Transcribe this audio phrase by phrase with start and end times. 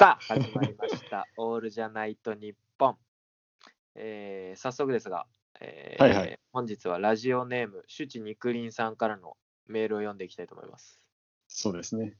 [0.00, 1.26] さあ、始まりました。
[1.36, 2.96] オールじゃないと日本。
[3.94, 5.26] えー早速ですが、
[5.60, 9.36] えーはいはい本日はラジオネーム、シュチ肉林さんからの
[9.66, 11.02] メールを読んでいきたいと思います。
[11.48, 12.16] そうですね。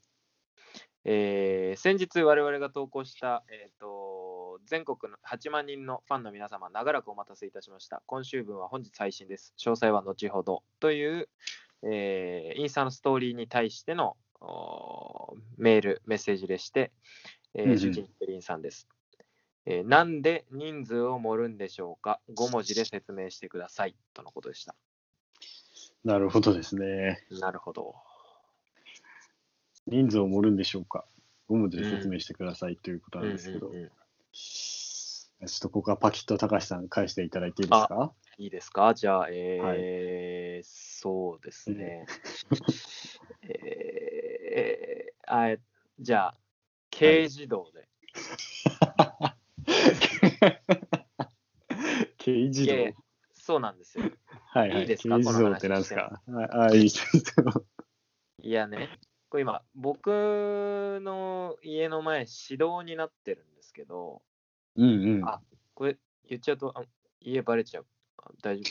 [1.04, 8.02] えー先日我々が投稿した、えーと全国の8万人のファンの皆様、長らくお待たせいたしました。
[8.04, 9.54] 今週分は本日配信です。
[9.56, 10.64] 詳細は後ほど。
[10.80, 11.30] という、
[11.84, 14.18] えーインスタのストーリーに対しての
[15.56, 16.92] メール、メッセージでして、
[17.54, 18.88] えー、うんうんシュチニクリンさんです。
[19.66, 23.94] えーなんで人数を盛るんでしょうか ?5 文字で説明してください。
[24.14, 24.74] とのことでした。
[26.04, 27.24] なるほどですね。
[27.30, 27.94] なるほど。
[29.86, 31.04] 人数を盛るんでしょうか
[31.50, 33.90] ？5文字で説明してくださいということなんですけど、うんうんうん
[34.32, 38.12] ちょっとここはパキッと高橋さん返していただいていいですか？
[38.36, 38.92] いいですか？
[38.94, 42.04] じゃあ、えーそうですね。
[43.48, 45.58] えーあえ
[45.98, 46.34] じゃあ、
[47.00, 47.88] 軽自動で。
[52.22, 52.74] 軽自動
[53.32, 54.04] そうなんですよ。
[54.52, 54.84] はいはいい。
[54.84, 55.14] いですか？
[55.14, 56.20] 軽自動ってなんですか？
[56.52, 57.00] ああ、いいです
[57.40, 57.64] よ。
[58.42, 58.88] いやね、
[59.28, 64.22] これ今、僕の家の前、市道になってるんですけど、
[64.76, 65.24] うんうん。
[65.28, 65.40] あ
[65.74, 65.96] これ
[66.28, 66.82] 言っちゃうと、あ
[67.20, 67.86] 家バレちゃう。
[68.18, 68.70] あ大丈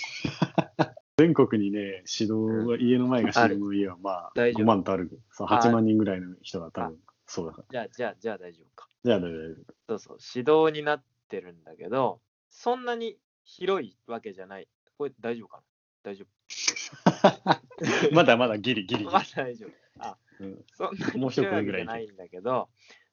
[0.78, 5.20] 夫 全国にね、指導が、家の前が指導の家はまあ、大丈夫5万とある。
[5.32, 7.66] そうあ8万人ぐらいの人が多分、そうだから。
[7.70, 8.88] じゃあ、じゃあ、じゃあ大丈夫か。
[9.04, 9.74] じゃあ、大丈夫。
[9.88, 14.68] そうそう、市道になってるんだけど、そんなに広いわけじゃない。
[14.98, 15.64] これ大丈夫かな？
[16.12, 16.26] 大丈
[18.12, 19.30] まだまだギリギリ まあリ。
[19.36, 19.72] 大丈夫。
[20.00, 22.70] あ、うんそんなに広いわけじゃないんだけど、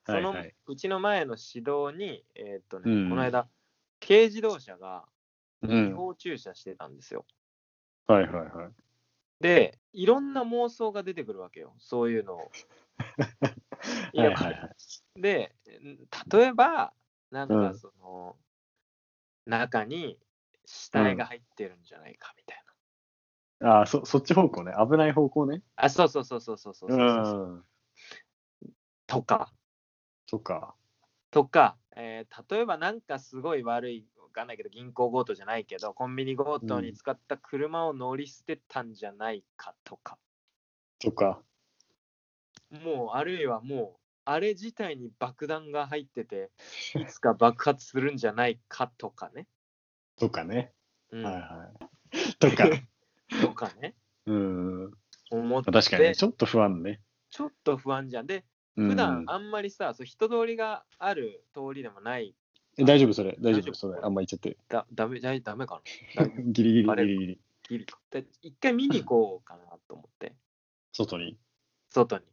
[0.07, 3.49] その、はいはいうちの前の市道に、えーっとね、うんこの間、
[4.01, 5.07] 軽自動車が
[5.63, 5.95] 違うん。
[5.95, 7.27] 法駐車してたんですよ。
[8.07, 8.73] はいはいはい。
[9.41, 12.51] で、いろんな妄想が出てくるわけよ、そういうのを。
[14.15, 14.51] はいはいは
[15.17, 15.55] い、で
[16.31, 16.93] 例えば
[17.31, 18.37] なんかその、
[19.47, 20.19] うん、中に
[20.65, 22.65] 死体が入ってるんじゃないかみたい
[23.61, 23.69] な。
[23.69, 25.63] うん、ああそそっち方向ね危ない方向ね。
[25.77, 27.65] あそうそうそうそうそうそうそう、うん、
[29.07, 29.53] とか。
[30.27, 30.75] とか。
[31.31, 40.19] とか、えー、例えばなんかすごい悪いわかんないけど銀行強盗じゃないけどコンビニ強盗に使った車を乗り捨てたんじゃないかとか。
[40.99, 41.43] とか。
[42.77, 46.51] もう、あるいはもう、あれ自体に爆弾が入ってて、
[47.01, 49.47] いつか爆発するんじゃないかとかね。
[50.17, 50.73] とかね。
[51.11, 51.73] うんはいは
[52.13, 52.35] い。
[52.39, 52.69] とか。
[53.41, 53.95] とかね。
[54.27, 54.93] うん。
[55.31, 57.01] 思って、確かにね、ちょっと不安ね。
[57.31, 58.27] ちょっと不安じゃん。
[58.27, 58.45] で、
[58.77, 62.35] うん普段あんまりさ、そう人通りがある通りでもない。
[62.79, 63.37] え大丈夫それ。
[63.41, 64.01] 大丈夫夫それ。
[64.03, 64.59] あんま言っちゃって。
[64.69, 65.81] だダメだダメか
[66.15, 67.41] なだ ギリギリギリギリ。
[67.69, 70.37] ギリで一回見に行こうかなと思って、
[70.93, 71.39] 外に？
[71.91, 72.25] 外に。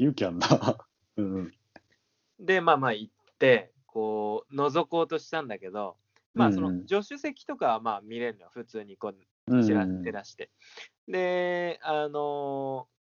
[0.00, 0.48] 勇気あんな。
[1.16, 1.54] うんうん。
[2.40, 5.98] で、まあまあ行って、こう、覗こうとしたんだけど、
[6.32, 10.50] まあそうんの助手席とかはまあ見れるのよ、普通にこう、うんちらって出して。
[11.06, 13.00] で、あのー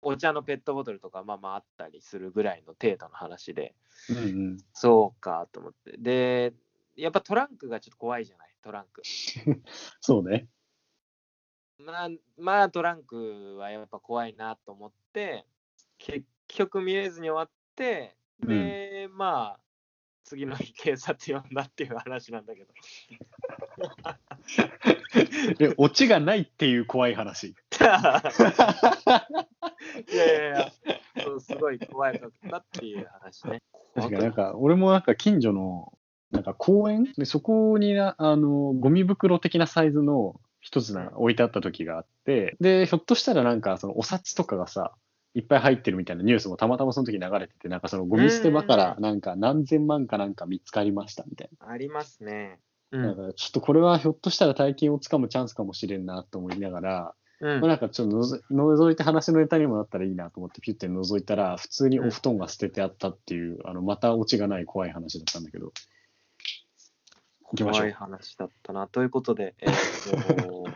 [0.00, 3.74] お茶のペットボトルとかまあまああったりするぐらいの程度の話で、
[4.08, 4.20] うんう
[4.52, 4.56] ん。
[4.72, 5.96] そうかと思って。
[5.98, 6.54] で、
[6.94, 9.02] やっぱトランクがちょっと怖いじゃない、トランク。
[10.00, 10.46] そうね。
[11.78, 15.44] まあ、まあトランクはやっぱ怖いなと思って、
[15.98, 19.60] 結局見れずに終わって、で、まあ、
[20.24, 22.72] 次の日警察呼んだっていう話なんだけど。
[25.58, 27.48] で、オチがないっていう怖い話。
[27.48, 27.54] い
[30.14, 30.70] やいやいや、
[31.40, 33.62] すごい怖かったっていう話ね。
[33.94, 35.94] 確かになんか、俺もなんか近所の、
[36.30, 37.12] なんか公園？
[37.16, 44.94] で、そこにな、あの、ゴミ袋的なサイズの一つな置いてあった時があって、で、ひょっとしたらなんか、そのお札とかがさ、
[45.38, 52.58] いっぱい入ってるみたいなニュースもたまたまその時流れてて、なんかそのゴミ捨て場からなんか何千万かなんか見つかりましたみたいありますね。
[52.90, 53.06] うな。
[53.06, 65.72] んだからちょっとこれはひょっとしたら大金をつかむチャンスかもしれんなと思いながら、うんまあ、なんかちょっとのぞ覗いて話のネタにもなったらいいなと思ってピュッて覗いたら、普通にお布団が捨ててあったっていう、あの、またオチがない怖い話だったんだけど。
[67.44, 68.88] 怖いう話だったな。
[68.88, 70.66] ということで、えーと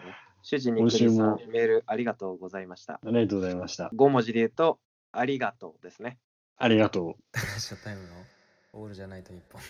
[0.42, 2.94] 主人に今週もメールありがとうございました。
[2.94, 3.90] ありがとうございました。
[3.94, 4.78] 5文字で言うと、
[5.12, 6.18] ありがとうですね。
[6.58, 7.38] ありがとう。
[7.60, 8.08] ショータイムの
[8.72, 9.60] オールじゃないと日本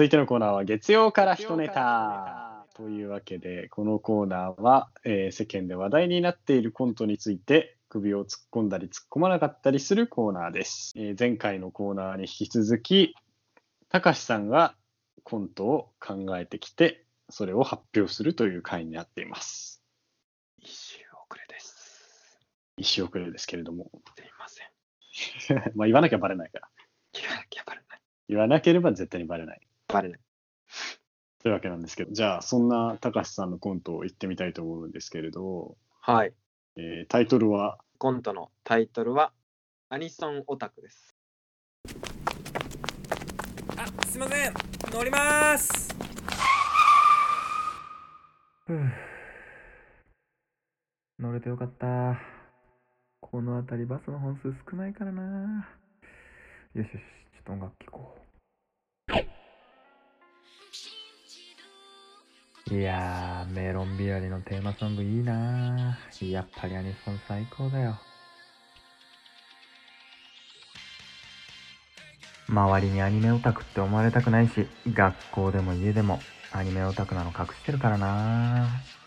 [0.00, 2.64] 続いてのコーナーは月曜から一ネタ。
[2.74, 10.94] というわけで、このコーナーは、えー世間で話題になっているコントについて、首を突っ込んだり突っ込まなかったりするコーナーです。
[10.96, 13.14] えー前回のコーナーに引き続き、
[13.90, 14.74] たかしさんが
[15.22, 19.82] コントを考えてきて、それを発表するという回になっています。
[20.56, 20.96] 一周
[21.28, 22.40] 遅れです。
[22.78, 23.90] 一周遅れですけれども。
[24.16, 25.72] すいません。
[25.76, 26.68] まあ言わなきゃバレないから。
[27.20, 28.00] いや、やばれない。
[28.30, 29.60] 言わなければ絶対にバレない。
[29.92, 30.20] バレない。
[31.42, 36.34] というわけなんですけど、じゃあそんなたかしさんのコントを言ってみたいと思うんですけれど、はい。
[36.76, 39.32] えータイトルは、コントのタイトルは、
[39.88, 41.16] アニソンオタクです。
[43.76, 44.54] あすいません。
[44.92, 45.88] 乗ります。
[51.18, 52.20] 乗れてよかった。
[53.20, 55.68] この辺りバスの本数少ないからな。
[56.74, 58.29] よしよしちょっと音楽聴こう
[62.70, 67.98] いやーメロン日和のテーマソングいいなやっぱりアニソン最高だよ。
[72.48, 76.20] 周りにアニメオタクって思われたくないし学校でも家でも
[76.52, 78.99] アニメオタクなの隠してるからなー。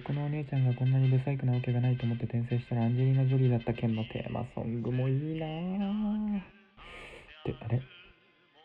[0.00, 6.42] 僕のお姉ちゃんがこんなにブサイクなわけがないと思って転生したらアンジェリーナ・ジョリーだった件のテーマソングもいいなーっ
[7.44, 7.82] てあれ？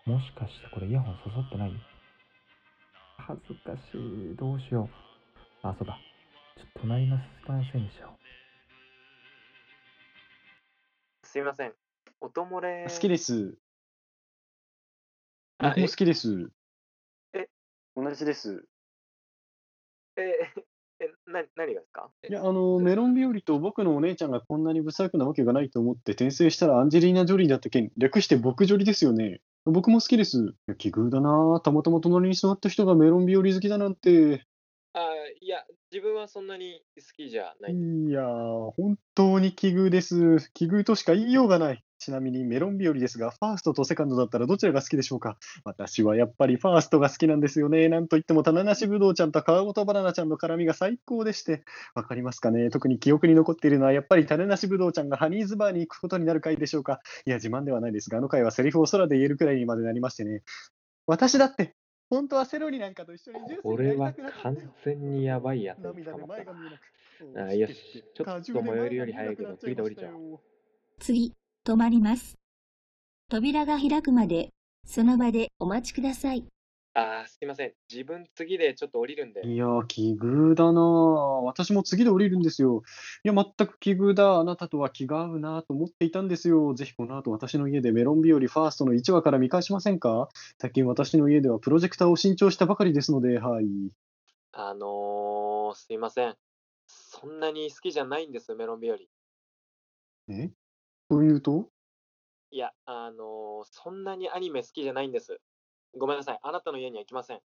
[0.05, 1.73] もしかしてこれイヤホン刺さってない？
[3.17, 4.35] 恥ずかしい。
[4.37, 4.89] どうしよ
[5.63, 5.67] う。
[5.67, 5.99] あ、そうだ。
[6.57, 8.17] ちょっと隣のスタンセにしよ
[11.23, 11.73] すいません。
[12.21, 12.87] 音漏れ。
[12.87, 13.55] 好きです。
[15.57, 16.49] あ僕も好きです。
[17.33, 17.49] え？
[17.95, 18.63] 同じです。
[20.17, 20.23] え、
[20.99, 22.09] え、な、何がですか？
[22.29, 29.41] いや、あの、メロン日和と僕のお姉ちゃんがこんなに不細工なわけがないと思って転生したらアンジェリーナ・ジョリーだった件、略して僕ジョリですよね。
[29.65, 30.53] 僕も好きです。
[30.77, 34.45] 奇遇だなたまたま隣に座った人がメロン日和好きだなんて。
[34.93, 34.99] あ
[35.41, 37.73] いや、自分はそんなに好きじゃない。
[37.73, 40.51] いやー、本当に奇遇です。
[40.53, 41.83] 奇遇としか言いようがない。
[42.05, 45.37] ちなみにメロン日和ですが、ファーストとセカンドだったらどちらが好きでしょうか？
[45.63, 47.89] 私はやっぱりファーストが好きなんですよね。
[47.89, 51.63] なんといっても、棚梨ぶどうちゃんと皮ごとバナナちゃんの絡みが最高でして。
[51.95, 52.69] わかりますかね？
[52.69, 56.99] 特に記憶に残っているのは、やっぱり種なしぶどうちゃんがハニーズバーに行くことになる回でしょうか？
[57.25, 60.43] いや、自慢ではないですが、あの回はセリフを空で言えるくらいにまでなりましてね。
[61.07, 61.73] 私だって、
[62.09, 70.39] 本当はセロリなんかと一緒にジュースになりたくなったんだよ完全にやばいやつ涙で前が見えなくあよしちょっと最寄りより早いけど次で降りちゃお
[70.99, 71.33] 次、
[71.65, 72.35] 止まります。
[73.27, 74.49] 扉が開くまで、
[74.85, 76.45] その場でお待ちください。
[76.93, 77.73] あーすいません。
[77.91, 79.45] 自分次でちょっと降りるんで。
[79.45, 80.83] いやー、奇遇だなぁ
[81.43, 82.83] 私も次で降りるんですよ。
[83.23, 84.35] いや、全く奇遇だ。
[84.35, 86.75] あなたとは気が合うなと思っていたんですよ。
[86.75, 90.29] ぜひこの後私の家でメロン日和ファーストの1話から見返しませんか？
[90.61, 93.65] 最近私の家ではプロジェクターを新調したばかりですので、はい。
[94.53, 96.35] あのー、すいません。
[96.85, 98.97] そんなに好きじゃないんです、メロン日和。
[98.97, 99.09] い
[100.29, 100.51] え？
[101.09, 101.69] というと？
[102.51, 105.39] や、あのー、そんなにアニメ好きじゃないんです。
[105.97, 106.39] ごめんなさい。
[106.41, 107.39] あなたの家には行きません。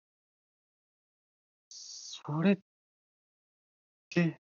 [1.69, 2.57] それっ
[4.09, 4.39] て、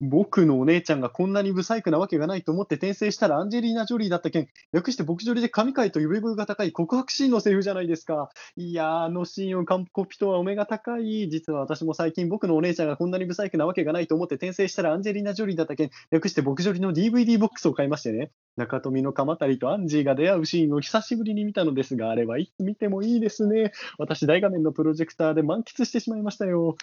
[0.00, 8.30] 僕のお姉ちゃんがこんなにブサイクなわけがないと思って転生したらアンジェリーナ・ジョリーだった件、略して僕ジョリで神回と呼び声が高い告白シーンのセリフじゃないですか。
[8.56, 11.28] いやー、あのシーンを完コピとはお目が高い。
[11.30, 18.30] 実は私も最近僕のお姉ちゃんがこんなにブサイクなわけがないと思って転生したらアンジェリーナ・ジョリーだった件、略して僕ジョリの DVD ボックスを買いましてね。
[18.56, 23.72] 中富の鎌足とアンジーが出会うシーンを久しぶりに見たのですが、あれはいつ見てもいいですね。
[23.98, 26.76] 私、大画面のプロジェクターで満喫してしまいましたよ。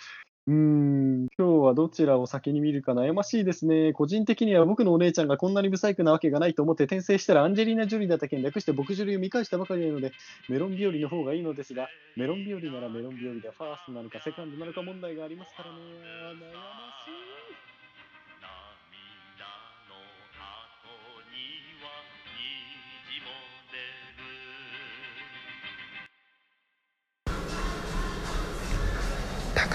[0.47, 3.93] うん、今日はどちらを先に見るか悩ましいですね。
[3.93, 10.13] 個人的には僕のお姉ちゃんがこんなに不細工なわけがないと思って転生したらアンジェリーナ・ジョリーだった件略して僕ジョリーを見返したばかりなので、
[10.49, 15.77] メロン日和の方がいいのですが、メロン日和ならメロン日和でファーストなのかセカンドなのか問題がありますからね。
[15.77, 17.70] 悩ましい。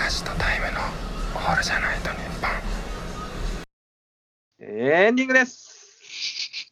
[0.07, 0.73] る高橋とタイムの
[1.35, 2.51] オールじゃないと日本
[4.61, 6.71] エンディングです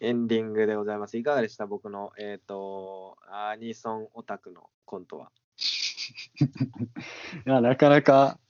[0.00, 1.16] エンディングでございます。
[1.16, 1.66] いかがでした？
[1.66, 5.30] 僕の、えっ、と、アニソンオタクのコントは。
[7.46, 8.40] いや、なかなか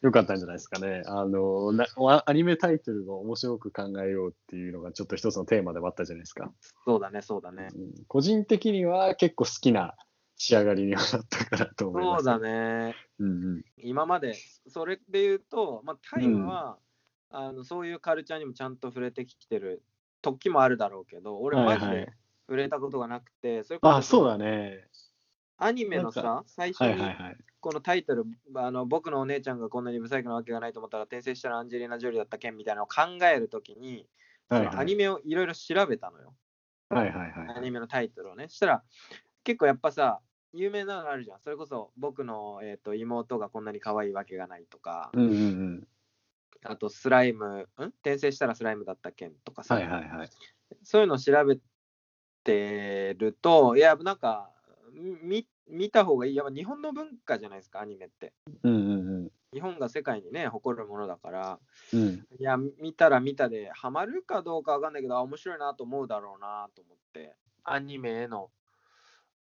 [0.00, 1.04] 良かったんじゃないですかね。
[1.06, 1.86] あの、な
[2.26, 6.52] アニメタイトルを面白く考えようっていうのがちょっと一つのテーマでもあったじゃないですか。
[6.84, 7.68] そうだね、そうだね。
[7.72, 9.94] うん個人的には結構好きな
[10.42, 12.24] 仕上がりにはなったかなと思います。
[12.24, 12.40] そうだ。
[12.40, 12.96] ね。
[13.20, 13.64] うんうん。
[13.76, 14.34] 今まで、
[14.66, 16.78] それで言うと、まあ、タイムは、
[17.30, 19.84] あのそういうカルチャーにもちゃんと触れてきてる
[20.20, 22.12] 時もあるだろうけど、俺マジはいはいで
[22.48, 24.84] 触れたことがなくて、それこそあ、そうだね。
[25.58, 27.36] アニメのさ、最初はいにはいはい。
[27.60, 28.24] このタイトル、
[28.56, 34.08] あの僕のお姉ちゃんがこんなにブサイクなわけがないと思ったら転生したらアンジェリーナ・ジョリーだった件みたいなのを考えるときに、
[34.48, 36.34] そはいはいのアニメをいろいろ調べたのよ。
[36.88, 37.56] はいはいはい。
[37.56, 38.48] アニメのタイトルをね。
[38.48, 38.82] したら、
[39.44, 40.20] 結構やっぱさ、
[40.52, 41.40] 有名なのあるじゃん。
[41.40, 45.88] それこそ僕の、えー、と妹がこんなに可愛いわけがないとか、うんうんうん。
[46.64, 47.82] あとスライム、ん？
[48.02, 50.30] 転生したらスライムだった件とかさ、はいはいはい。
[50.82, 51.58] そういうのを調べ
[52.44, 54.50] てると、いや、なんか、
[54.92, 56.34] み見た方がいい。
[56.34, 58.32] やっぱ日本の文化じゃないですか、アニメって。
[58.62, 58.76] うんう
[59.26, 61.58] ん日本が世界にね、誇るものだから、
[61.92, 62.00] うん。
[62.00, 62.26] うん。
[62.38, 68.50] いや、見たら見たで、ハマるかどうかわかんないけど、あ面白いなと思うだろうなと思って、アニメへの、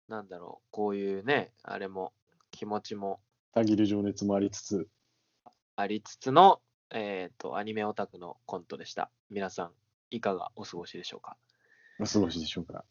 [0.09, 2.13] なんだろう、こういうね、あれも、
[2.51, 3.21] 気持ちも
[3.53, 4.87] たぎる情熱もありつつ、
[5.75, 9.11] ありつつの、えっ、と、アニメオタクのコントでした。
[9.29, 9.71] 皆さん、
[10.09, 11.37] いかがお過ごしでしょうか？
[11.99, 12.83] お過ごしでしょうか？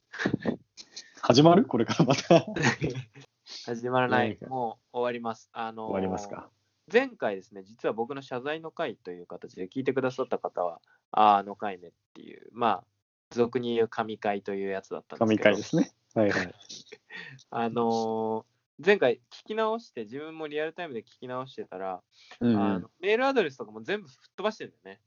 [1.21, 1.65] 始まる？
[1.65, 2.55] これからまた終
[3.67, 5.49] 始まらないもう終わります。
[5.53, 6.49] あのーわりますか。
[6.91, 12.85] 前回ですね、実は僕の謝罪の回という形で聞いてくださった方は、あーあの回ねっていう、まあ、
[13.31, 15.93] 俗に言う神回というやつだったんです神けど、回ですね。
[16.19, 16.55] はいはい。
[17.51, 18.45] あのー
[18.85, 22.01] 前回聞き直して、自分もリアルタイムで聞き直してたら、
[22.39, 25.03] うんうんあの、メールアドレスとかも全部吹っ飛ばしてるんだよね。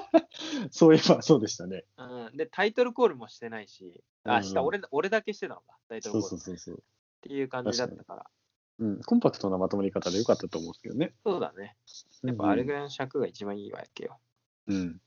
[0.72, 1.84] そういえばそうでしたね。
[1.98, 6.38] うん、で、タイトルコールもしてないし、あ、した俺俺だけしてたのか、タイトルそうコール。
[6.38, 6.76] そうそうそう。
[6.76, 6.80] っ
[7.20, 8.30] ていう感じだったから。
[8.78, 11.12] うん、コンパクトなまとまり方でよかったと思うんですけどね。
[11.24, 11.76] そうだね。
[12.22, 14.18] やっぱあれぐらいの尺が一番いいわけよ。
[14.66, 15.00] うん。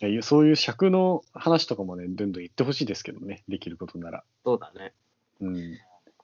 [0.00, 4.24] いやそういう尺の話とかもね、どんどん言ってほしいですけどね、できることなら。
[4.44, 4.92] そうだね。
[5.40, 5.78] うん。